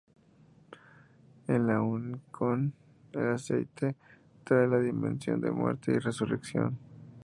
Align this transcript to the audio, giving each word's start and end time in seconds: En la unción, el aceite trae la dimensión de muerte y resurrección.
En 1.47 1.67
la 1.67 1.79
unción, 1.79 2.73
el 3.11 3.27
aceite 3.33 3.95
trae 4.43 4.67
la 4.67 4.79
dimensión 4.79 5.39
de 5.41 5.51
muerte 5.51 5.91
y 5.91 5.99
resurrección. 5.99 6.79